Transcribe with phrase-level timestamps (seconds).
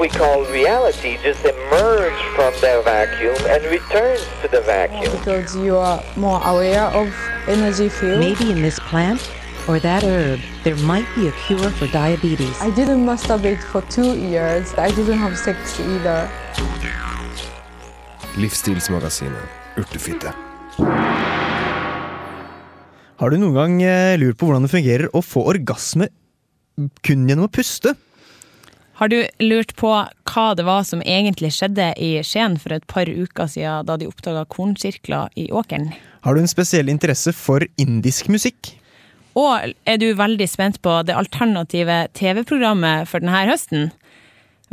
[0.00, 5.10] we call reality just emerge from their vacuum and returns to the vacuum.
[5.18, 7.12] because you are more aware of
[7.48, 8.20] energy field.
[8.20, 9.20] Maybe in this plant
[9.66, 12.56] or that herb, there might be a cure for diabetes.
[12.60, 14.72] I didn't masturbate for two years.
[14.78, 16.30] I didn't have sex either.
[18.38, 20.32] Livsstilsmagasinet Urtefitte.
[23.18, 26.06] Har du noen gang eh, lurt på hvordan det fungerer å få orgasme
[27.02, 27.96] kun gjennom å puste?
[28.98, 29.92] Har du lurt på
[30.26, 34.08] hva det var som egentlig skjedde i Skien for et par uker siden, da de
[34.10, 35.92] oppdaga kornsirkler i åkeren?
[36.26, 38.72] Har du en spesiell interesse for indisk musikk?
[39.38, 43.92] Og er du veldig spent på det alternative TV-programmet for denne høsten?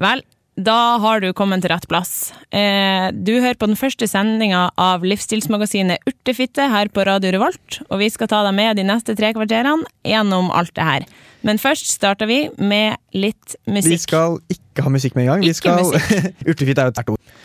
[0.01, 0.25] Vel,
[0.55, 2.31] da har du kommet til rett plass.
[2.55, 7.99] Eh, du hører på den første sendinga av livsstilsmagasinet Urtefitte her på Radio Revolt, og
[7.99, 11.07] vi skal ta deg med de neste tre kvarterene gjennom alt det her.
[11.45, 13.91] Men først starter vi med litt musikk.
[13.91, 15.43] Vi skal ikke ha musikk med en gang.
[15.43, 15.91] Vi Ikke skal,
[16.49, 17.35] Urtefitte er jo et ord.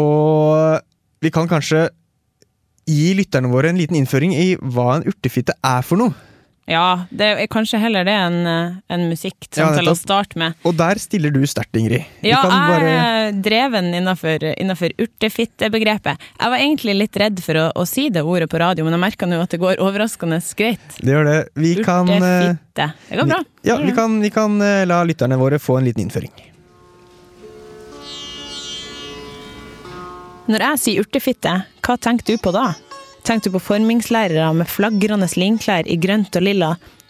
[0.00, 0.80] Og
[1.22, 1.86] vi kan kanskje
[2.86, 6.16] gi lytterne våre en liten innføring i hva en urtefitte er for noe.
[6.66, 10.56] Ja, det er kanskje heller det enn eh, en musikk Ja, til å starte med.
[10.66, 12.02] Og der stiller du sterkt, Ingrid.
[12.22, 16.18] Du Ja, jeg bare- er dreven innenfor, innenfor urtefittebegrepet.
[16.40, 19.04] Jeg var egentlig litt redd for å, å si det ordet på radio, men jeg
[19.04, 20.82] merker nå at det går overraskende greit.
[20.98, 21.38] Det gjør det.
[21.54, 22.88] Vi kan eh, Urtefitte.
[23.10, 23.40] Det går bra.
[23.62, 26.34] Ja, vi kan, vi kan eh, la lytterne våre få en liten innføring.
[30.46, 32.72] Når jeg sier urtefitte, hva tenker du på da?
[33.26, 36.68] Tenker du på formingslærere med flagrende linklær i grønt og lilla,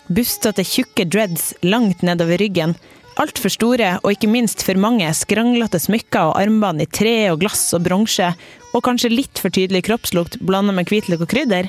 [0.09, 2.73] bustete tjukke dreads langt nedover ryggen,
[3.21, 7.69] altfor store og ikke minst for mange skranglete smykker og armbånd i tre og glass
[7.77, 8.31] og bronse,
[8.73, 11.69] og kanskje litt for tydelig kroppslukt blanda med hvitløk og krydder?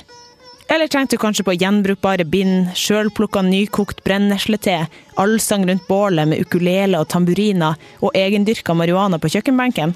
[0.72, 4.86] Eller tenkte du kanskje på gjenbrukbare bind, sjølplukka nykokt brenneslete,
[5.20, 9.96] allsang rundt bålet med ukulele og tamburiner og egendyrka marihuana på kjøkkenbenken?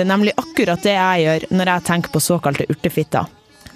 [0.00, 3.26] Det er nemlig akkurat det jeg gjør når jeg tenker på såkalte urtefitter.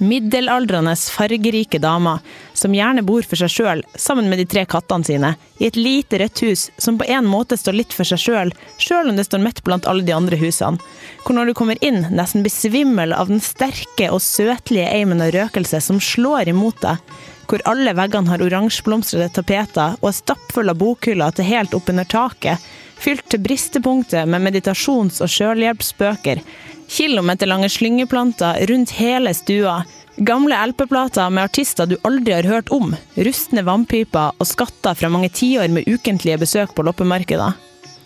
[0.01, 2.23] Middelaldrende, fargerike damer
[2.57, 6.23] som gjerne bor for seg sjøl sammen med de tre kattene sine, i et lite
[6.23, 9.43] rødt hus som på en måte står litt for seg sjøl, sjøl om det står
[9.45, 10.81] midt blant alle de andre husene.
[11.27, 15.35] Hvor når du kommer inn, nesten blir svimmel av den sterke og søtlige eimen av
[15.37, 17.05] røkelse som slår imot deg.
[17.53, 22.65] Hvor alle veggene har oransjeblomstrede tapeter og er stappfulle av bokhyller til helt oppunder taket,
[23.01, 26.41] fylt til bristepunktet med meditasjons- og sjølhjelpsbøker,
[26.89, 29.83] kilometerlange slyngeplanter rundt hele stua,
[30.17, 35.33] gamle LP-plater med artister du aldri har hørt om, rustne vannpiper og skatter fra mange
[35.35, 37.55] tiår med ukentlige besøk på loppemarkeder.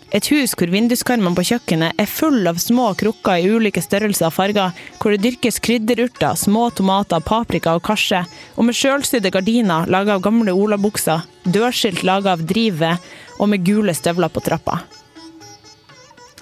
[0.09, 4.33] Et hus hvor vinduskarmene på kjøkkenet er full av små krukker i ulike størrelser og
[4.33, 8.23] farger, hvor det dyrkes krydderurter, små tomater, paprika og karse,
[8.57, 13.05] og med sjølsydde gardiner laga av gamle olabukser, dørskilt laga av drivved
[13.39, 14.81] og med gule støvler på trappa.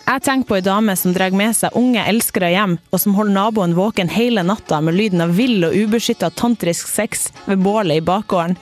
[0.07, 3.35] Jeg tenker på ei dame som drar med seg unge elskere hjem, og som holder
[3.35, 8.05] naboen våken hele natta med lyden av vill og ubeskytta tantrisk sex ved bålet i
[8.07, 8.55] bakgården.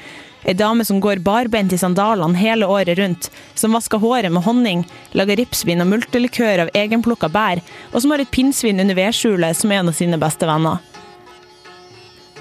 [0.45, 4.83] Ei dame som går barbent i sandalene hele året rundt, som vasker håret med honning,
[5.13, 7.61] lager ripsvin og multelikør av egenplukka bær,
[7.93, 10.81] og som har et pinnsvin under vedskjulet som en av sine beste venner.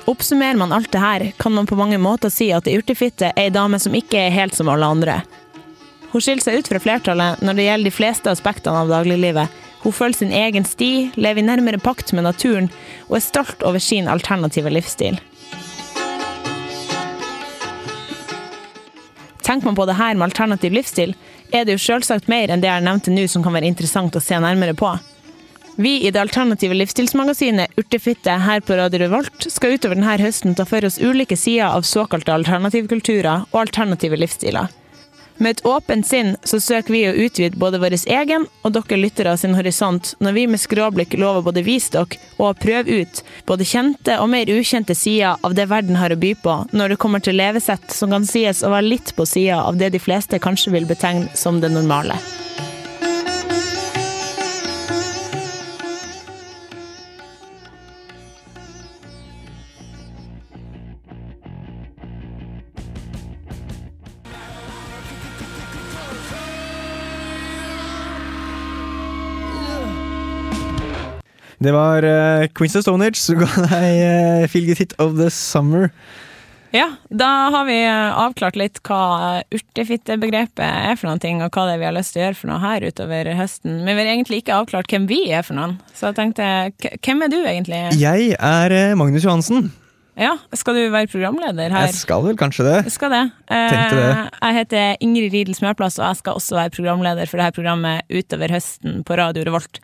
[0.08, 3.48] Oppsummerer man alt det her, kan man på mange måter si at ei urtefitte er
[3.48, 5.22] ei dame som ikke er helt som alle andre.
[6.14, 9.54] Hun skiller seg ut fra flertallet når det gjelder de fleste aspektene av dagliglivet.
[9.82, 12.68] Hun følger sin egen sti, lever i nærmere pakt med naturen
[13.08, 15.18] og er stolt over sin alternative livsstil.
[19.42, 21.16] Tenker man på det her med alternativ livsstil,
[21.50, 24.22] er det jo selvsagt mer enn det jeg nevnte nå som kan være interessant å
[24.22, 24.94] se nærmere på.
[25.82, 30.62] Vi i det alternative livsstilsmagasinet Urtefitte her på Radio Revolt skal utover denne høsten ta
[30.62, 34.70] for oss ulike sider av såkalte alternativkulturer og alternative livsstiler.
[35.36, 39.34] Med et åpent sinn så søker vi å utvide både vår egen og dere lyttere
[39.40, 44.18] sin horisont når vi med skråblikk lover både vise dere og prøve ut både kjente
[44.22, 47.38] og mer ukjente sider av det verden har å by på når det kommer til
[47.40, 50.90] levesett som kan sies å være litt på sida av det de fleste kanskje vil
[50.90, 52.18] betegne som det normale.
[71.64, 75.16] Det var uh, Queens of Stone Age som ga deg uh, Feel Good Hit of
[75.20, 75.88] the Summer.
[76.74, 81.68] Ja, da har vi eh, avklart litt hva urtefittebegrepet er for noen ting, og hva
[81.68, 83.76] det er vi har lyst til å gjøre for noe her utover høsten.
[83.86, 85.76] Men vi har egentlig ikke avklart hvem vi er for noen.
[85.94, 86.48] Så jeg tenkte,
[86.98, 87.78] hvem er du egentlig?
[88.00, 89.70] Jeg er eh, Magnus Johansen.
[90.18, 91.86] Ja, skal du være programleder her?
[91.92, 92.76] Jeg skal vel kanskje det.
[92.94, 93.22] Skal det.
[93.50, 94.10] Tenkte det.
[94.10, 98.02] Eh, Jeg heter Ingrid Riedel Smørplass, og jeg skal også være programleder for dette programmet
[98.10, 99.78] utover høsten på Radio Revolt.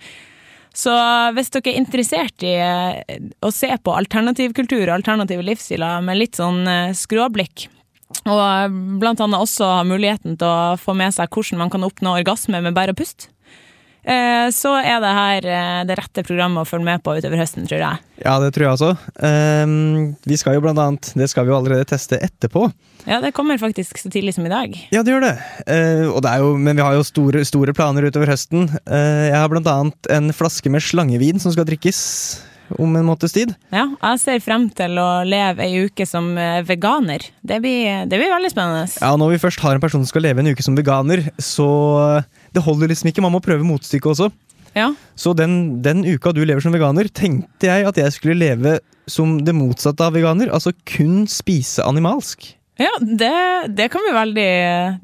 [0.77, 0.93] Så
[1.35, 6.21] hvis dere er interessert i eh, å se på alternativ kultur og alternative livsstiler med
[6.21, 7.67] litt sånn eh, skråblikk,
[8.27, 12.17] og blant annet også ha muligheten til å få med seg hvordan man kan oppnå
[12.19, 13.29] orgasme med bare eh,
[14.05, 17.83] så er det her eh, det rette programmet å følge med på utover høsten, tror
[17.83, 18.05] jeg.
[18.25, 18.91] Ja, det tror jeg også.
[19.25, 22.67] Ehm, vi skal jo blant annet, det skal vi jo allerede teste etterpå.
[23.09, 24.77] Ja, det kommer faktisk så tidlig som i dag.
[24.93, 25.35] Ja, det gjør det.
[25.67, 28.69] Eh, og det er jo, men vi har jo store, store planer utover høsten.
[28.85, 32.01] Eh, jeg har blant annet en flaske med slangevin som skal drikkes
[32.79, 33.55] om en måneds tid.
[33.75, 37.25] Ja, jeg ser frem til å leve ei uke som eh, veganer.
[37.43, 38.85] Det blir, det blir veldig spennende.
[39.01, 41.71] Ja, Når vi først har en person som skal leve en uke som veganer, så
[42.55, 43.23] det holder liksom ikke.
[43.25, 44.31] Man må prøve motstykket også.
[44.77, 48.77] Ja, Så den, den uka du lever som veganer, tenkte jeg at jeg skulle leve
[49.11, 50.53] som det motsatte av veganer.
[50.55, 52.53] Altså kun spise animalsk.
[52.79, 53.33] ja det,
[53.77, 54.51] det kan bli veldig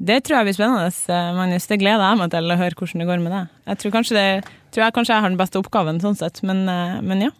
[0.07, 1.67] Det tror jeg blir spennende, eh, Magnus.
[1.67, 3.41] Det gleder jeg meg til å høre hvordan det går med det.
[3.73, 6.63] Jeg tror kanskje, det, tror jeg, kanskje jeg har den beste oppgaven, sånn sett, men,
[6.71, 7.33] eh, men ja.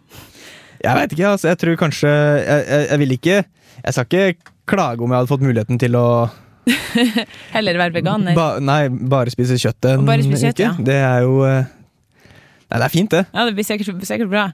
[0.84, 1.48] Jeg veit ikke, altså.
[1.48, 5.32] Jeg tror kanskje jeg, jeg, jeg vil ikke Jeg skal ikke klage om jeg hadde
[5.32, 6.06] fått muligheten til å
[7.56, 8.34] Heller være veganer.
[8.38, 10.64] ba, Nei, bare spise kjøtt bare kjøtt, uke.
[10.64, 10.72] ja.
[10.78, 11.68] Det er jo eh,
[12.68, 13.22] Nei, det er fint, det.
[13.32, 14.50] Ja, det blir sikkert, sikkert bra.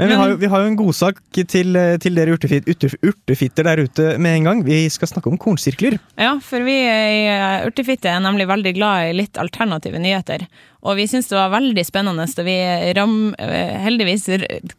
[0.00, 2.88] Men vi har, jo, vi har jo en godsak til, eh, til dere urtefitter, urte,
[3.04, 4.62] urtefitter der ute med en gang.
[4.64, 5.98] Vi skal snakke om kornsirkler.
[6.20, 10.46] Ja, for vi i eh, Urtefitte er nemlig veldig glad i litt alternative nyheter.
[10.84, 12.56] Og vi syns det var veldig spennende da vi
[12.96, 14.24] ram, heldigvis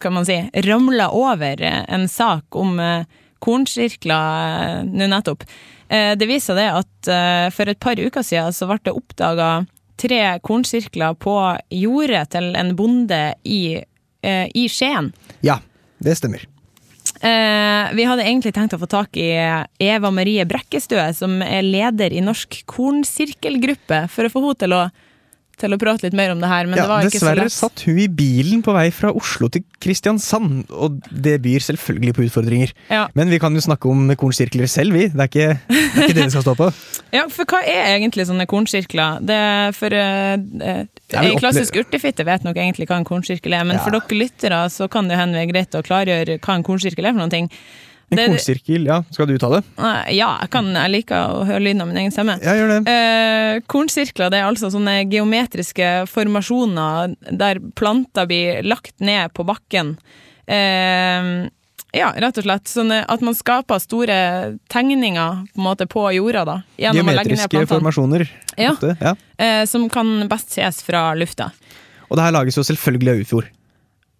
[0.01, 2.79] kan man si, ramla over en sak om
[3.41, 5.45] kornsirkler nå nettopp.
[5.91, 9.51] Eh, Det viser det at eh, for et par uker siden så ble det oppdaga
[10.01, 11.35] tre kornsirkler på
[11.77, 13.83] jordet til en bonde i,
[14.23, 15.11] eh, i Skien.
[15.45, 15.59] Ja,
[16.01, 16.47] det stemmer.
[17.21, 19.29] Eh, vi hadde egentlig tenkt å få tak i
[19.83, 24.83] Eva Marie Brekkestø, som er leder i Norsk kornsirkelgruppe, for å få henne til å,
[25.61, 27.45] til å prate litt mer om det her, men Ja, det var ikke så dessverre
[27.47, 27.55] lett.
[27.55, 32.25] satt hun i bilen på vei fra Oslo til Kristiansand, og det byr selvfølgelig på
[32.27, 32.73] utfordringer.
[32.89, 33.07] Ja.
[33.17, 35.07] Men vi kan jo snakke om kornsirkler selv, vi.
[35.11, 36.71] Det er ikke det, er ikke det vi skal stå på.
[37.17, 39.21] ja, for hva er egentlig sånne kornsirkler?
[39.25, 43.53] Det er for uh, eh, Ja, En klassisk urtefitte vet nok egentlig hva en kornsirkel
[43.53, 43.83] er, men Ja.
[43.83, 47.05] for dere lyttere så kan det hende det er greit å klargjøre hva en kornsirkel
[47.05, 47.49] er for noen ting.
[48.11, 48.97] En Det- kornsirkel, ja.
[49.11, 49.61] Skal du ta det?
[49.79, 52.35] Ja, jeg, kan, jeg liker å høre lyden av min egen stemme.
[52.43, 52.91] Ja, gjør det.
[52.91, 59.93] Eh, kornsirkler det er altså sånne geometriske formasjoner der planter blir lagt ned på bakken.
[60.45, 61.47] Eh,
[61.95, 62.67] ja, rett og slett.
[62.71, 64.19] Sånn at man skaper store
[64.71, 66.43] tegninger på, måte, på jorda.
[66.45, 68.27] da, Geometriske formasjoner.
[68.57, 68.73] Ja.
[68.73, 69.15] ofte, ja.
[69.39, 71.51] Eh, som kan best ses fra lufta.
[72.09, 73.49] Og det her lages jo selvfølgelig av ufjord.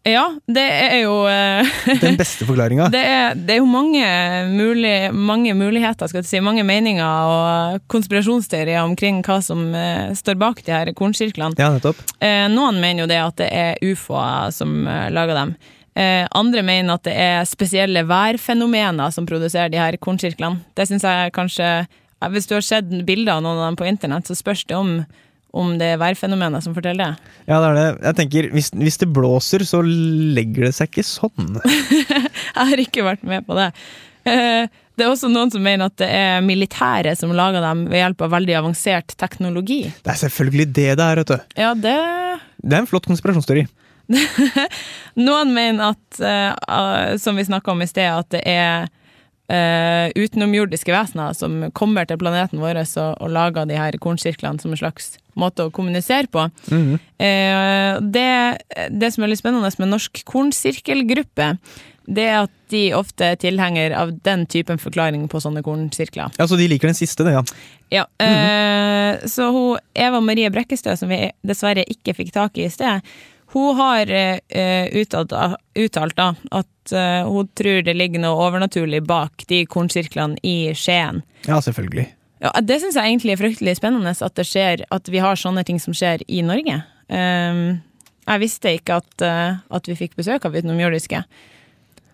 [0.07, 1.67] Ja, det er jo eh,
[2.01, 2.87] Den beste forklaringa.
[2.95, 3.03] det,
[3.45, 4.05] det er jo mange,
[4.49, 10.39] mulig, mange muligheter, skal jeg si, mange meninger og konspirasjonsteorier omkring hva som eh, står
[10.41, 11.53] bak de her kornsirklene.
[11.61, 12.01] Ja, nettopp.
[12.17, 14.81] Eh, noen mener jo det at det er ufoer som
[15.13, 15.55] lager dem.
[15.91, 20.63] Andre mener at det er spesielle værfenomener som produserer de her kornsirklene.
[20.79, 21.67] Det syns jeg kanskje
[22.31, 25.01] Hvis du har sett bilder av noen av dem på internett, så spørs det om,
[25.51, 27.33] om det er værfenomenet som forteller det.
[27.49, 27.87] Ja, det er det.
[28.05, 31.57] Jeg tenker, hvis, hvis det blåser, så legger det seg ikke sånn.
[32.55, 33.71] Jeg har ikke vært med på det.
[34.29, 38.03] Eh, det er også noen som mener at det er militære som lager dem ved
[38.03, 39.83] hjelp av veldig avansert teknologi.
[40.03, 41.53] Det er selvfølgelig det det er, vet du.
[41.59, 41.97] Ja, det
[42.61, 43.65] Det er en flott konspirasjonsteori.
[45.27, 48.89] Noen mener at, eh, som vi snakka om i sted, at det er
[49.51, 54.75] eh, utenomjordiske vesener som kommer til planeten vår og, og lager de her kornsirklene som
[54.75, 56.47] en slags måte å kommunisere på.
[56.71, 56.99] Mhm.
[57.21, 58.59] Eh, det,
[58.89, 61.57] det som er litt spennende med Norsk kornsirkelgruppe,
[62.11, 66.31] det er at de ofte er tilhenger av den typen forklaring på sånne kornsirkler.
[66.37, 67.43] Ja, Så de liker den siste, det, ja.
[67.91, 72.71] Ja, eh, Så hun, Eva Marie Brekkestø, som vi dessverre ikke fikk tak i i
[72.73, 73.01] sted,
[73.53, 75.33] hun har eh, uttalt,
[75.75, 76.67] uttalt da, at
[77.27, 81.21] hun tror det ligger noe overnaturlig bak de kornsirklene i Skien.
[81.45, 82.07] Ja, selvfølgelig.
[82.41, 85.63] Ja, det syns jeg egentlig er fryktelig spennende, at, det skjer, at vi har sånne
[85.67, 86.79] ting som skjer i Norge.
[87.11, 87.81] Um,
[88.25, 91.23] jeg visste ikke at, eh, at vi fikk besøk av utenomjordiske.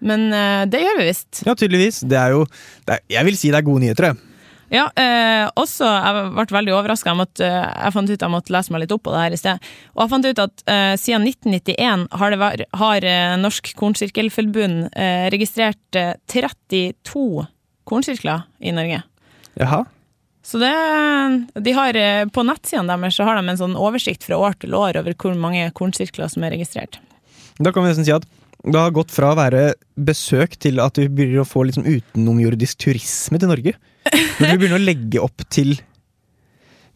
[0.08, 1.44] Men eh, det gjør vi visst.
[1.46, 2.02] Ja, tydeligvis.
[2.08, 2.46] Det er jo
[2.88, 4.24] det er, Jeg vil si det er gode nyheter, jeg.
[4.68, 7.14] Ja, eh, også, jeg ble veldig overraska.
[7.16, 9.40] Jeg, eh, jeg fant ut jeg måtte lese meg litt opp på det her i
[9.40, 9.68] sted.
[9.96, 13.08] Og jeg fant ut at eh, siden 1991 har, det vært, har
[13.40, 17.46] Norsk Kornsirkelforbund eh, registrert eh, 32
[17.88, 19.06] kornsirkler i Norge.
[19.58, 19.86] Jaha.
[20.48, 20.72] Så det,
[21.60, 24.76] de har, eh, På nettsidene deres så har de en sånn oversikt fra år til
[24.78, 27.02] år over hvor mange kornsirkler som er registrert.
[27.60, 28.28] Da kan vi nesten si at
[28.58, 32.80] Det har gått fra å være besøk til at vi begynner å få sånn utenomjordisk
[32.82, 33.74] turisme til Norge.
[34.40, 35.78] Når vi begynner å legge opp til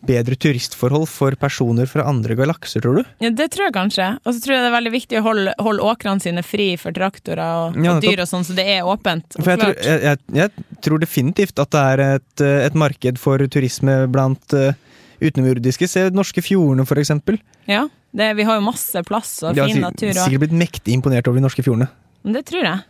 [0.06, 3.10] bedre turistforhold for personer fra andre galakser, tror du?
[3.24, 4.08] Ja, det tror jeg kanskje.
[4.26, 6.96] Og så tror jeg det er veldig viktig å holde, holde åkrene sine fri for
[6.96, 9.38] traktorer og, Ja, og dyr og sånn, så det er åpent.
[9.38, 14.02] jeg tror, jeg, jeg, tror definitivt at det er et, eh, et marked for turisme
[14.12, 14.74] blant uh,
[15.22, 15.90] utenomjordiske.
[15.90, 17.40] Se norske fjordene, for eksempel.
[17.70, 20.10] Ja, det, vi har jo masse plass og De fin natur.
[20.10, 20.18] natur.
[20.18, 21.92] har sikkert blitt mektig imponert over de norske fjordene.
[22.22, 22.82] Det tror jeg.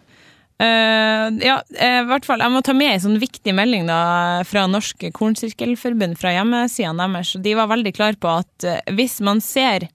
[0.62, 4.02] Eh, ja, eh, i hvert fall, jeg må ta med en sånn viktig melding da,
[4.46, 7.34] fra Norsk Kornsirkelforbund fra hjemmesidene deres.
[7.42, 9.88] De var veldig klare på at uh, hvis man ser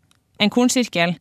[0.42, 1.14] en kornsirkel,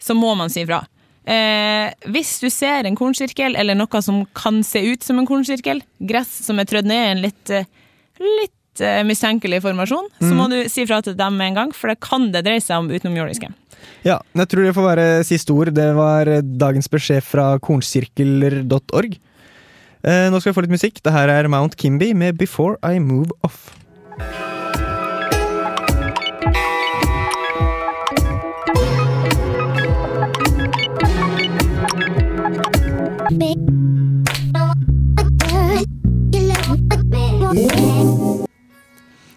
[0.00, 0.80] så må man si fra.
[1.26, 5.82] Uh, hvis du ser en kornsirkel, eller noe som kan se ut som en kornsirkel,
[5.98, 7.68] gress som er trødd ned i en litt, eh,
[8.76, 11.88] litt eh, mistenkelig formasjon, så må du si fra til dem med en gang, for
[11.88, 13.48] det kan det dreie seg om utenomjordiske.
[14.04, 15.72] Ja, jeg tror det får være siste ord.
[15.74, 19.18] Det var eh, dagens beskjed fra kornsirkler.org.
[20.06, 21.02] Eh, nå skal vi få litt musikk.
[21.02, 23.72] Det her er Mount Kimby med Before I Move Off.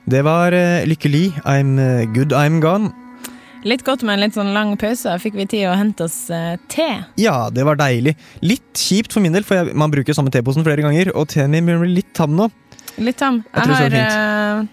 [0.09, 0.51] Det var
[0.89, 2.89] Lykkelig, I'm eh, Good I'm Gone.
[3.61, 6.55] Litt godt med en litt sånn lang pause, fikk vi tid å hente oss eh,
[6.71, 6.87] te.
[7.21, 8.15] Ja, det var deilig.
[8.41, 11.53] Litt kjipt for min del, for jeg, man bruker samme teposen flere ganger, og teen
[11.53, 12.47] min blir litt tam nå.
[12.97, 13.43] Litt tam.
[13.53, 14.63] Jeg Jeg, har, eh,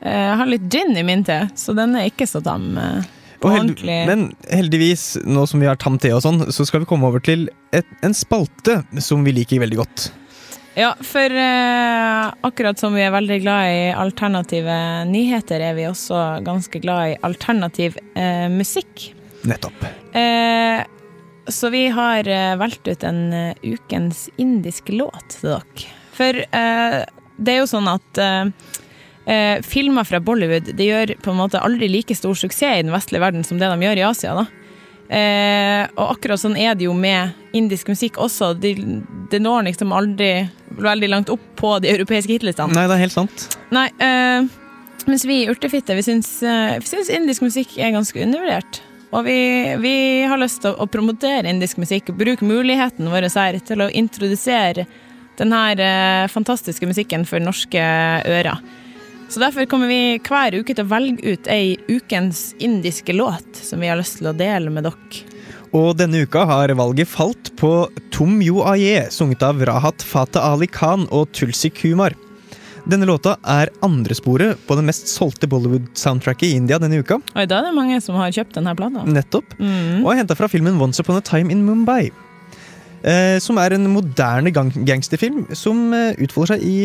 [0.00, 2.70] eh, jeg har litt gin i min te, så den er ikke så tam.
[2.78, 3.10] eh,
[3.50, 7.10] held, men heldigvis, nå som vi har tam te og sånn, så skal vi komme
[7.10, 10.08] over til et, en spalte som vi liker veldig godt.
[10.78, 14.76] Ja, for eh, akkurat som vi er veldig glad i alternative
[15.10, 19.10] nyheter, er vi også ganske glad i alternativ eh, musikk.
[19.50, 19.82] Nettopp.
[20.14, 20.84] Eh,
[21.50, 25.88] så vi har eh, valgt ut en eh, ukens indisk låt til dere.
[26.14, 27.00] For eh,
[27.40, 28.24] det er jo sånn at
[29.62, 33.22] filmer fra Bollywood de gjør på en måte aldri like stor suksess i den vestlige
[33.22, 34.32] verden som det de gjør i Asia.
[34.34, 34.59] da.
[35.10, 38.52] Eh, og akkurat sånn er det jo med indisk musikk også.
[38.54, 38.76] Det
[39.30, 40.48] de når liksom aldri
[40.80, 42.74] veldig langt opp på de europeiske hitlistene.
[42.74, 43.46] Nei, det er helt sant.
[43.74, 44.46] Nei, eh,
[45.10, 48.82] mens vi i Urtefitte vi syns, eh, vi syns indisk musikk er ganske undervurdert.
[49.10, 49.38] Og vi,
[49.82, 49.94] vi
[50.30, 53.90] har lyst til å, å promotere indisk musikk og bruke muligheten vår her til å
[53.90, 54.86] introdusere
[55.40, 57.82] denne eh, fantastiske musikken for norske
[58.28, 58.62] ører.
[59.30, 63.78] Så derfor kommer vi hver uke til å velge ut ei ukens indiske låt som
[63.78, 65.20] vi har lyst til å dele med dere.
[65.70, 67.70] Og denne uka har valget falt på
[68.10, 72.16] Tom Yo Aye, sunget av Rahat Fateh Ali Khan og Tulsi Kumar.
[72.90, 77.20] Denne låta er andresporet på det mest solgte Bollywood-soundtracket i India denne uka.
[77.20, 79.04] Og da er det mange som har kjøpt denne plata.
[79.06, 79.54] Nettopp.
[79.60, 80.02] Mm.
[80.02, 82.08] Og er henta fra filmen Once Upon a Time in Mumbai.
[83.06, 86.76] Eh, som er en moderne gang gangsterfilm som eh, utfolder seg i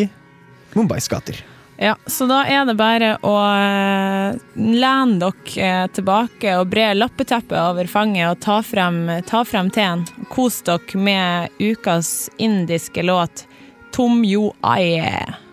[0.77, 1.41] Mumbais gater.
[1.77, 7.58] Ja, så da er det bare å eh, lene dere eh, tilbake og bre lappeteppet
[7.60, 10.05] over fanget og ta frem, ta frem teen.
[10.32, 13.48] Kos dere med ukas indiske låt
[13.96, 15.44] Tom Yo Aye.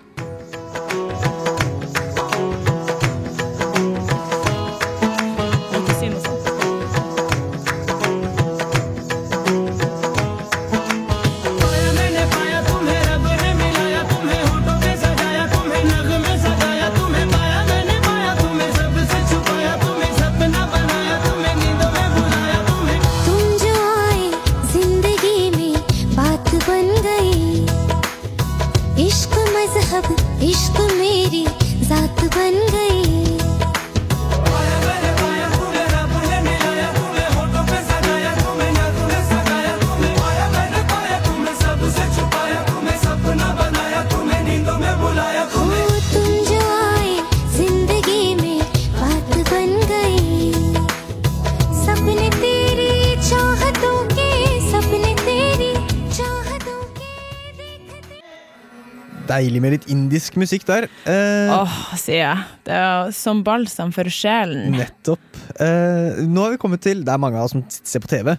[59.32, 60.86] Deilig med litt indisk musikk der.
[61.08, 62.44] Eh, Åh, sier jeg.
[62.68, 64.74] Det er som balsam for sjelen.
[64.76, 65.24] Nettopp.
[65.56, 68.34] Eh, nå har vi kommet til Det er mange av oss som ser på TV.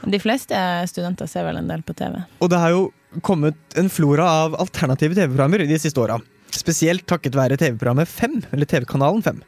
[0.00, 0.56] De fleste
[0.88, 2.20] studenter ser vel en del på TV.
[2.40, 2.86] Og det har jo
[3.26, 6.20] kommet en flora av alternative TV-programmer de siste åra.
[6.54, 9.42] Spesielt takket være TV-programmet 5, eller TV-kanalen 5.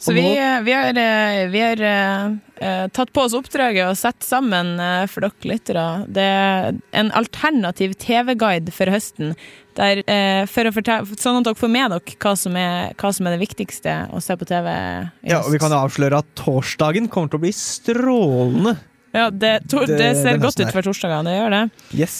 [0.00, 0.22] Så vi,
[0.64, 5.26] vi har, eh, vi har eh, tatt på oss oppdraget å sette sammen uh, for
[5.26, 9.34] dere lyttere det er en alternativ TV-guide for høsten.
[9.76, 13.12] Der, uh, for å fortelle, sånn at dere får med dere hva som er, hva
[13.12, 16.32] som er det viktigste å se på TV i Ja, og Vi kan avsløre at
[16.38, 18.78] torsdagen kommer til å bli strålende
[19.12, 21.28] Ja, det, to, det, Det- ser godt ut for torsdagene.
[21.28, 21.62] det gjør det.
[21.98, 22.18] Yes.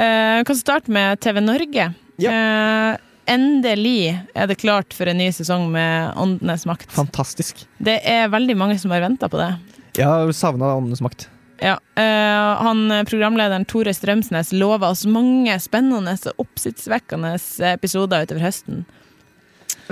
[0.00, 1.90] Vi kan starte med TV Norge.
[2.20, 2.96] Eh,
[3.30, 6.90] endelig er det klart for en ny sesong med Åndenes makt.
[6.94, 7.64] Fantastisk.
[7.78, 9.52] Det er veldig mange som har venta på det.
[9.98, 11.28] Jeg har savna Åndenes makt.
[11.60, 17.34] Ja, Uh, han, Programlederen Tore Strømsnes lover oss mange spennende og oppsiktsvekkende
[17.68, 18.86] episoder utover høsten.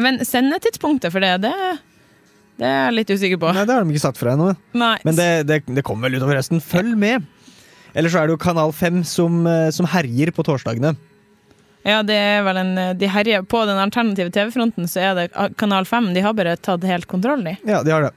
[0.00, 1.52] Men sendetidspunktet for det, det,
[2.56, 3.50] det er jeg litt usikker på.
[3.52, 4.54] Nei, det har de ikke sagt for deg nå.
[4.78, 6.62] Men det, det, det kommer vel utover høsten.
[6.64, 7.26] Følg med!
[7.98, 10.94] Eller så er det jo Kanal 5 som, eh, som herjer på torsdagene.
[11.86, 15.86] Ja, det er vel en de herjer På den alternative TV-fronten så er det Kanal
[15.88, 16.10] 5.
[16.16, 17.54] De har bare tatt helt kontroll i.
[17.68, 18.12] Ja, de har det.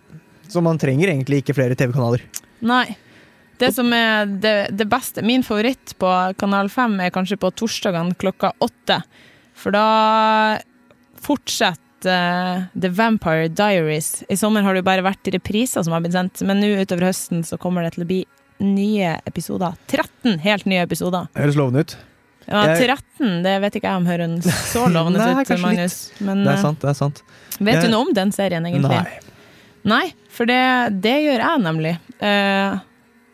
[0.51, 2.25] Så man trenger egentlig ikke flere TV-kanaler.
[2.65, 2.97] Nei.
[3.61, 6.09] Det som er det, det beste Min favoritt på
[6.41, 8.97] Kanal 5 er kanskje på torsdagene klokka åtte.
[9.53, 9.85] For da
[11.21, 14.23] fortsetter eh, The Vampire Diaries.
[14.29, 17.11] I sommer har det jo bare vært repriser som har blitt sendt, men nå utover
[17.11, 18.21] høsten så kommer det til å bli
[18.65, 19.77] nye episoder.
[19.89, 21.29] 13 helt nye episoder.
[21.37, 21.95] Høres lovende ut.
[22.51, 25.97] Ja, Jeg- 13, det vet ikke jeg om hører så lovende Nei, ut, Magnus.
[26.19, 26.81] Men Det er eh, sant.
[26.83, 27.23] det er sant
[27.61, 28.89] vet du noe om den serien, egentlig?
[28.89, 29.19] Nei.
[29.85, 30.57] Nei, for det,
[31.01, 31.91] det gjør jeg nemlig.
[32.21, 32.79] Uh,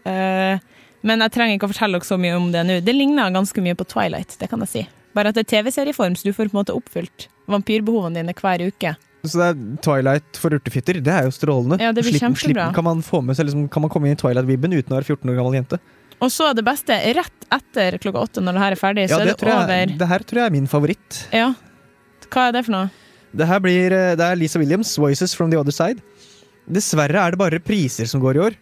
[0.08, 0.60] uh,
[1.08, 2.78] men jeg trenger ikke å fortelle dere så mye om det nå.
[2.84, 4.84] Det ligner ganske mye på Twilight, det kan jeg si.
[5.18, 8.64] Bare at det er TV-serieform, så du får på en måte oppfylt vampyrbehovene dine hver
[8.68, 8.96] uke.
[9.28, 11.00] Så det er Twilight for urtefitter.
[11.04, 11.80] Det er jo strålende.
[11.84, 14.16] Ja, det blir Slipp- slipp- kan man få med seg liksom, Kan man komme inn
[14.16, 15.80] i Twilight-vibben uten å være 14 år gammel jente?
[16.24, 19.30] Og så det beste, rett etter klokka åtte når det her er ferdig, så er
[19.30, 19.74] det, over.
[19.74, 21.20] jeg, det her tror jeg er min favoritt.
[21.36, 21.52] Ja.
[22.28, 22.88] Hva er det for noe?
[23.38, 26.02] Det her blir eh, Det er Lisa Williams, 'Voices from the Other Side'.
[26.68, 28.58] Dessverre er det bare priser som går i år.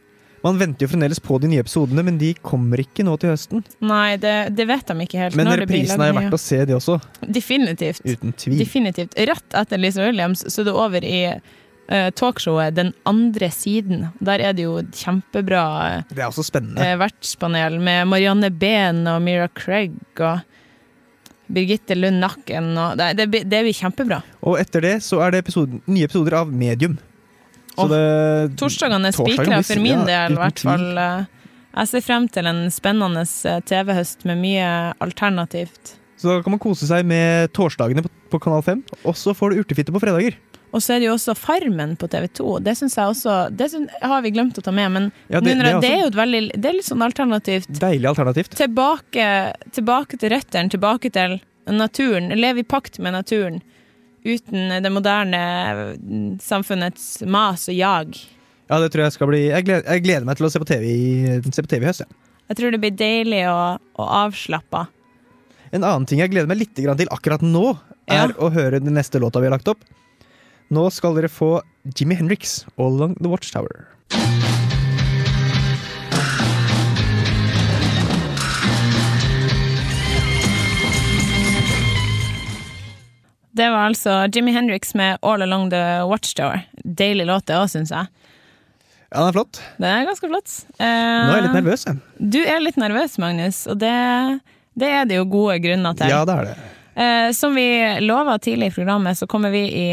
[0.45, 3.63] Man venter jo fremdeles på de nye episodene, men de kommer ikke nå til høsten.
[3.81, 5.37] Nei, det, det vet de ikke helt.
[5.39, 6.97] Men reprisene det reprisen er jo verdt å se, de også.
[7.39, 8.03] Definitivt.
[8.05, 8.59] Uten tvil.
[8.61, 9.17] Definitivt.
[9.31, 11.21] Rett etter Lisa Williams så er det over i
[11.87, 14.07] talkshowet Den andre siden.
[14.19, 16.81] Der er det jo kjempebra Det er også spennende.
[16.81, 20.39] eh, vertspanel med Marianne Behn og Mira Craig og
[21.47, 22.71] Birgitte Lund Nakken.
[22.77, 24.21] Og det, det, det blir kjempebra.
[24.41, 26.97] Og etter det så er det episoden, nye episoder av Medium.
[27.75, 30.85] Så det Torsdagene er spikra for min ja, del, i hvert fall.
[30.97, 31.25] eh,
[31.75, 34.67] Jeg ser frem til en spennende eh, TV-høst med mye
[35.03, 35.97] alternativt.
[36.17, 39.51] Så da kan man kose seg med torsdagene på, på Kanal 5, og så får
[39.51, 40.37] du urtefitte på fredager.
[40.75, 42.57] Og så er det jo også Farmen på TV2.
[42.65, 45.53] Det syns jeg også Det synes, har vi glemt å ta med, men Ja, det,
[45.55, 47.69] det- det, det er er jo et veldig Det er litt sånn alternativt.
[47.79, 48.57] Deilig alternativt.
[48.59, 49.27] Tilbake,
[49.71, 51.37] tilbake til røttene, tilbake til
[51.71, 52.29] naturen.
[52.35, 53.61] Leve i pakt med naturen.
[54.25, 55.39] Uten det moderne
[55.95, 58.17] mm, samfunnets mas og jag.
[58.69, 60.65] Ja, det tror jeg skal bli Jeg gleder, jeg gleder meg til å se på
[60.65, 62.01] TV i, se på TV i høst.
[62.01, 62.07] Ja.
[62.49, 64.87] Jeg tror det blir deilig og, og avslappa.
[65.71, 68.33] En annen ting jeg gleder meg litt til akkurat nå, er Ja.
[68.37, 69.81] å høre den neste låta vi har lagt opp.
[70.73, 71.59] Nå skal dere få
[71.95, 73.85] Jimmy Hendrix, All Along The Watchtower.
[83.55, 86.65] Det var altså Jimmy Hendrix med All Along The Watchtower.
[86.83, 88.09] Deilig låt, det òg, syns jeg.
[89.13, 89.61] Ja, den er flott.
[89.79, 90.55] Det er ganske flott.
[90.81, 91.85] Nå er jeg litt nervøs.
[91.87, 92.01] Jeg.
[92.35, 93.93] Du er litt nervøs, Magnus, og det,
[94.75, 96.11] det er det jo gode grunner til.
[96.11, 96.57] Ja, det er det.
[96.95, 97.65] Eh, som vi
[97.99, 99.87] lova tidlig i programmet, så kommer vi i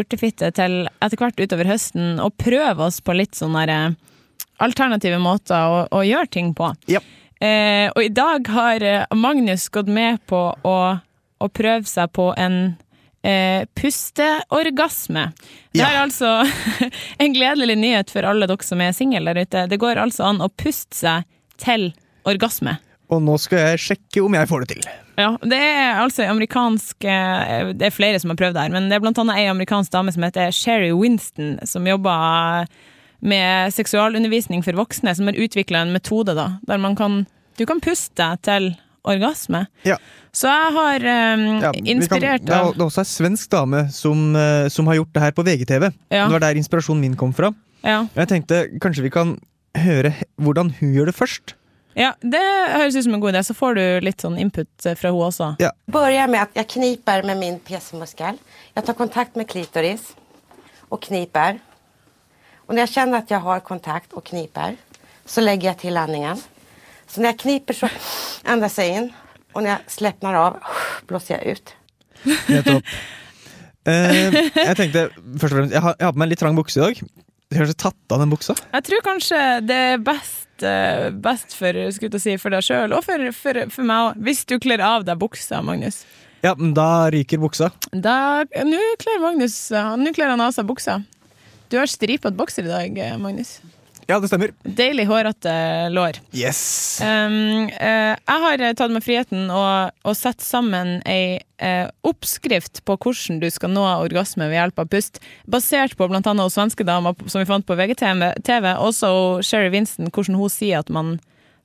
[0.00, 5.18] Urtefitte til etter hvert utover høsten å prøve oss på litt sånne der, eh, alternative
[5.20, 6.70] måter å, å gjøre ting på.
[6.88, 7.00] Ja.
[7.40, 10.76] Eh, og i dag har eh, Magnus gått med på å,
[11.38, 12.56] å prøve seg på en
[13.22, 15.28] eh, pusteorgasme.
[15.72, 15.90] Det Ja.
[15.92, 16.32] er altså
[17.22, 19.66] en gledelig nyhet for alle dere som er single der ute.
[19.68, 21.28] Det går altså an å puste seg
[21.62, 21.90] til
[22.26, 22.78] orgasme.
[23.08, 24.88] Og nå skal jeg sjekke om jeg får det til.
[25.18, 28.90] Ja, det er altså amerikansk eh, Det er flere som har prøvd det her, men
[28.90, 32.68] det er blant annet ei amerikansk dame som heter Sherry Winston, som jobber
[33.20, 37.24] med seksualundervisning for voksne, som har utvikla en metode da, der man kan
[37.58, 38.68] Du kan puste til
[39.08, 39.64] orgasme.
[39.88, 39.96] Ja.
[40.36, 44.68] Så jeg har um, Ja, inspirert kan- det, er, også ei svensk dame som, eh,
[44.70, 45.88] som har gjort det her på VGTV.
[46.12, 46.26] Ja.
[46.28, 47.50] Det var der inspirasjonen min kom fra.
[47.82, 48.04] ja.
[48.14, 49.38] Jeg tenkte kanskje vi kan
[49.74, 51.54] høre hvordan hun gjør det først.
[51.96, 52.42] Ja, det
[52.74, 53.44] høres ut som en god idé.
[53.46, 55.54] Så får du litt sånn input eh, fra hun også.
[55.90, 58.38] Börjar med at jeg kniper med min PC-muskel.
[58.74, 60.12] Jeg tar kontakt med klitoris
[60.90, 61.58] og kniper.
[62.68, 64.76] Og når jeg kjenner at jeg har kontakt og kniper
[65.28, 66.40] så legger jeg til andningen.
[67.08, 67.90] Så når jeg kniper så
[68.48, 69.08] andas jeg inn.
[69.54, 70.58] Og når jeg slipper av
[71.08, 71.74] blåser jeg ut.
[72.48, 72.92] Nettopp.
[73.88, 75.04] Eh, jeg tenkte
[75.40, 76.98] først og fremst Jeg har, jeg har på meg en litt trang bukse i dag.
[77.48, 78.52] Har kanskje tatt av den buksa.
[78.74, 81.78] Jeg tror kanskje det er best, eh, best for,
[82.20, 85.16] si, for deg sjøl, og for, for, for meg òg, hvis du kler av deg
[85.16, 86.02] buksa, Magnus.
[86.44, 87.70] Ja, men Da ryker buksa.
[87.90, 91.00] Da, Nå kler Magnus eh, Nå kler han av seg buksa.
[91.72, 93.56] Du har stripete bokser i dag, eh, Magnus.
[94.08, 94.54] Ja, det stemmer.
[94.64, 95.52] Deilig hårete
[95.92, 96.16] lår.
[96.32, 96.60] Yes.
[97.04, 102.96] Um, uh, jeg har tatt meg friheten å, å sette sammen ei uh, oppskrift på
[102.96, 107.20] hvordan du skal nå orgasme ved hjelp av pust, basert på blant annet svenske damer
[107.28, 109.12] som vi fant på VGTV, også
[109.44, 111.18] Sherry Winston, hvordan hun sier at man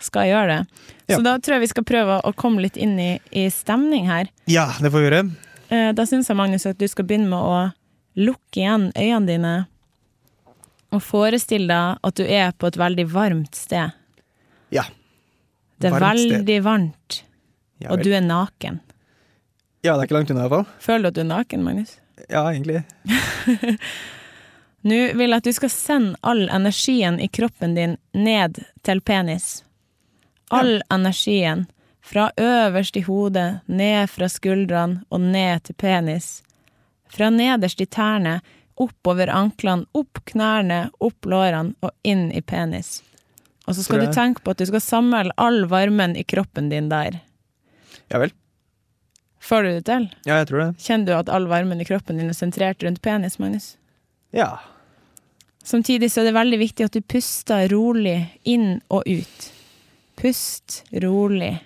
[0.04, 0.86] skal gjøre det.
[1.08, 1.16] Ja.
[1.16, 4.28] Så da tror jeg vi skal prøve å komme litt inn i, i stemning her.
[4.52, 5.26] Ja, det får vi gjøre.
[5.72, 7.70] Uh, da syns jeg, Magnus, at du skal begynne med å
[8.20, 9.60] lukke igjen øynene dine
[10.94, 13.92] og forestill deg at du er på et veldig varmt sted.
[14.74, 14.84] Ja.
[15.82, 16.36] Det er Varmt sted.
[16.38, 17.24] veldig varmt,
[17.82, 18.06] Ja, og vel.
[18.06, 18.80] du er naken.
[19.84, 20.80] ja, det er ikke langt unna, i hvert fall.
[20.86, 21.98] Føler du at du er naken, Magnus?
[22.30, 22.84] Ja, egentlig.
[24.84, 29.64] Nå vil jeg at du skal sende all energien i kroppen din ned til penis.
[30.52, 31.66] All energien.
[32.04, 36.42] Fra øverst i hodet, ned fra skuldrene og ned til penis.
[37.14, 38.42] Fra nederst i tærne,
[38.76, 43.02] oppover anklene, opp knærne, opp lårene og inn i penis.
[43.68, 46.90] Og så skal du tenke på at du skal samle all varmen i kroppen din
[46.92, 47.22] der.
[48.12, 48.34] Ja vel.
[49.44, 50.08] Får du det til?
[50.28, 50.70] Ja, jeg tror det.
[50.84, 53.74] Kjenner du at all varmen i kroppen din er sentrert rundt penis, Magnus?
[54.36, 54.58] Ja.
[55.64, 59.48] Samtidig så er det veldig viktig at du puster rolig inn og ut.
[60.20, 61.58] Pust rolig.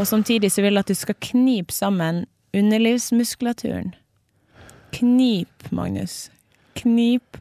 [0.00, 2.24] Og samtidig så vil jeg at du skal knipe sammen
[2.56, 3.92] underlivsmuskulaturen.
[4.92, 6.30] Knip, Magnus.
[6.78, 7.40] Knip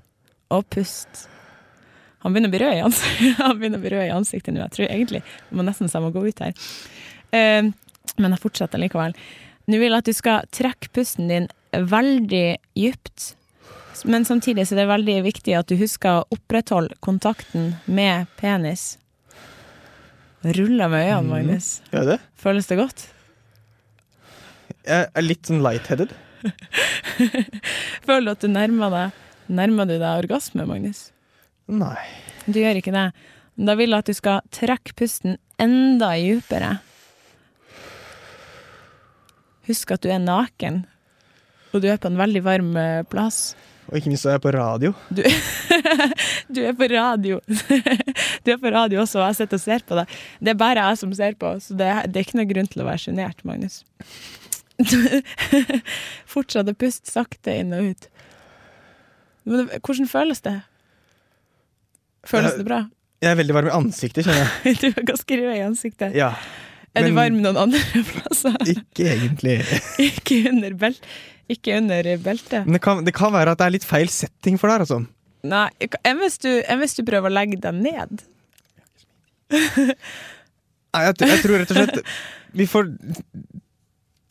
[0.51, 1.27] og pust.
[2.21, 4.63] Han begynner å bli rød i ansiktet, Han begynner å bli rød i ansiktet nå.
[4.65, 6.65] Jeg tror egentlig det må nesten så jeg må gå ut her.
[7.31, 7.71] Uh,
[8.21, 9.15] men jeg fortsetter likevel.
[9.69, 13.31] Nå vil jeg at du skal trekke pusten din veldig dypt.
[14.09, 18.95] Men samtidig så er det veldig viktig at du husker å opprettholde kontakten med penis.
[20.41, 21.69] Ruller med øynene, Magnus.
[21.93, 22.17] Gjør det?
[22.41, 23.05] Føles det godt?
[24.81, 26.15] Jeg er litt sånn lightheaded.
[28.07, 29.19] Føler du at du nærmer deg
[29.51, 31.09] Nærmer du deg orgasme, Magnus?
[31.67, 31.97] Nei.
[32.45, 33.09] Du gjør ikke det.
[33.59, 36.77] Da vil jeg at du skal trekke pusten enda dypere.
[39.67, 40.85] Husk at du er naken,
[41.73, 43.51] og du er på en veldig varm eh, plass.
[43.89, 44.93] Og ikke minst er jeg på radio.
[45.11, 45.21] Du,
[46.55, 47.41] du er på radio.
[48.43, 50.19] Du er på radio også, og jeg sitter og ser på deg.
[50.41, 52.83] Det er bare jeg som ser på, så det, det er ikke noe grunn til
[52.83, 53.81] å være sjenert, Magnus.
[56.33, 58.07] Fortsatt å puste sakte inn og ut.
[59.49, 60.57] Men hvordan føles det?
[62.29, 62.83] Føles det bra?
[63.21, 64.75] Jeg er veldig varm i ansiktet, kjenner jeg.
[64.81, 66.15] Du er ganske rød i ansiktet.
[66.17, 66.31] Ja.
[66.97, 67.79] Er du varm noen andre
[68.11, 68.57] plasser?
[68.73, 69.59] Ikke egentlig.
[70.01, 70.97] Ikke under, bel
[71.51, 72.65] ikke under beltet?
[72.65, 75.01] Men det kan, det kan være at det er litt feil setting for deg, altså.
[75.47, 75.65] Nei,
[76.05, 78.21] enn hvis, du- hvis du prøver å legge deg ned?
[79.51, 82.13] Nei, jeg, jeg tror rett og slett
[82.55, 82.89] vi får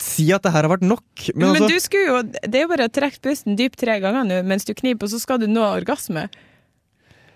[0.02, 1.04] si at det her har vært nok.
[1.34, 3.98] Men, Men, altså, du skulle jo, det er jo bare å trekke pusten dypt tre
[4.02, 6.28] ganger nå mens du kniper, og så skal du nå orgasme.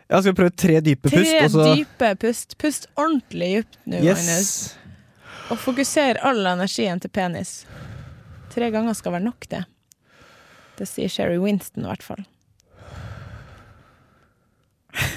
[0.08, 2.56] jeg skal prøve tre dype Tre pust, Tre så dype pust.
[2.60, 4.18] Pust ordentlig dypt nå, yes.
[4.24, 4.52] Agnes.
[5.52, 7.64] Og fokuser all energien til penis.
[8.54, 9.64] Tre ganger skal være nok, det.
[10.78, 12.24] Det sier Sherry Winston, i hvert fall.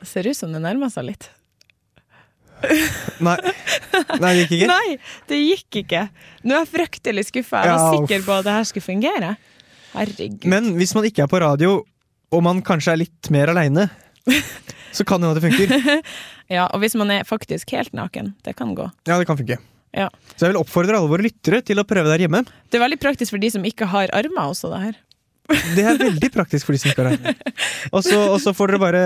[0.00, 1.26] Det ser ut som det nærmer seg litt.
[3.20, 3.36] Nei.
[4.20, 4.68] Nei, det gikk ikke.
[4.70, 4.96] Nei,
[5.30, 6.02] det gikk ikke.
[6.44, 7.62] Nå er jeg fryktelig skuffa.
[7.64, 9.32] Jeg var Ja, sikker på at det her skulle fungere.
[9.94, 10.46] Herregud.
[10.50, 11.80] Men hvis man ikke er på radio,
[12.30, 13.88] og man kanskje er litt mer aleine,
[14.96, 16.02] så kan det hende det funker.
[16.50, 18.88] Ja, og hvis man er faktisk helt naken, det kan gå.
[19.06, 19.60] Ja, det kan funke.
[19.94, 20.08] Ja.
[20.34, 22.40] Så jeg vil oppfordre alle våre lyttere til å prøve der hjemme.
[22.66, 24.96] Det er veldig praktisk for de som ikke har armer også, det her.
[25.50, 27.34] Det er veldig praktisk for de som ikke har det.
[27.96, 29.02] Og så får dere bare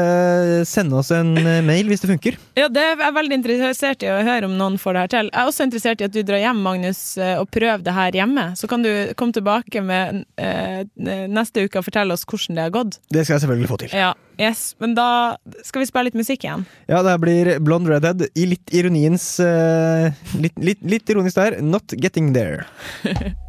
[0.68, 2.38] sende oss en eh, mail hvis det funker.
[2.58, 5.30] Ja, det er jeg veldig interessert i å høre om noen får det her til.
[5.32, 8.18] Jeg er også interessert i at du drar hjem, Magnus, eh, og prøver det her
[8.20, 8.46] hjemme.
[8.60, 10.84] Så kan du komme tilbake med eh,
[11.32, 12.98] neste uke og fortelle oss hvordan det har gått.
[13.14, 13.94] Det skal jeg selvfølgelig få til.
[14.04, 14.66] Ja, yes.
[14.82, 15.08] Men da
[15.64, 16.66] skal vi spille litt musikk igjen.
[16.90, 21.60] Ja, det her blir Blond Redhead i litt ironiens eh, litt, litt, litt ironisk der.
[21.64, 22.68] Not getting there.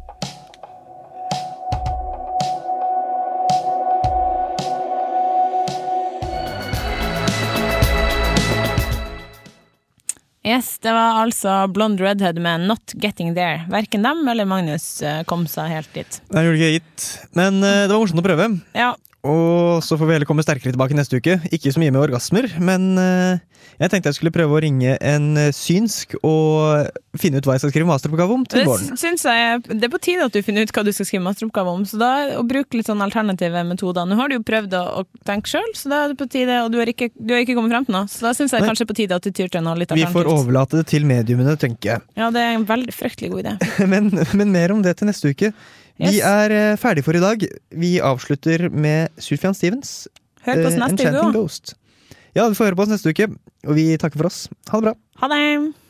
[10.46, 13.64] Yes, det var altså Blond Redhead med Not Getting There.
[13.66, 16.20] Verken dem eller Magnus eh, kom seg helt dit.
[16.30, 17.06] Det gjorde ikke gitt.
[17.34, 18.46] Men eh, det var morsomt å prøve.
[18.78, 18.92] Ja,
[19.26, 21.38] Og så får vi heller komme sterkere tilbake neste uke.
[21.54, 23.42] Ikke så mye med orgasmer, men eh,
[23.80, 26.88] jeg tenkte jeg skulle prøve å ringe en eh, synsk og
[27.20, 28.96] finne ut hva jeg skal skrive masteroppgave om til det våren.
[29.00, 31.72] syns jeg Det er på tide at du finner ut hva du skal skrive masteroppgave
[31.72, 31.84] om.
[31.88, 32.10] Så da
[32.40, 34.08] å bruke litt sånn alternative metoder.
[34.08, 36.60] Nå har du jo prøvd å, å tenke sjøl, så da er det på tide,
[36.64, 38.10] og du har ikke, du har ikke kommet frem til noe.
[38.12, 38.70] Så da syns jeg Nei.
[38.72, 41.56] kanskje på tide at du tyr til noe litt Vi får overlate det til mediumene,
[41.60, 42.06] tenker jeg.
[42.20, 43.56] Ja, det er en veldig fryktelig god idé.
[43.92, 45.52] Men, men mer om det til neste uke.
[45.96, 47.46] Vi er ferdige ferdig for i dag.
[47.72, 50.08] Vi avslutter med Sufjan Stevens.
[50.46, 51.76] Hør på oss eh, neste uke da.
[52.36, 53.30] Ja, du får høre på oss neste uke,
[53.64, 54.44] og vi takker for oss.
[54.70, 54.96] Ha det bra.
[55.22, 55.85] Ha det!